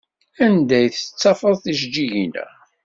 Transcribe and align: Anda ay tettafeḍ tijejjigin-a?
Anda 0.45 0.73
ay 0.77 0.87
tettafeḍ 0.89 1.55
tijejjigin-a? 1.63 2.47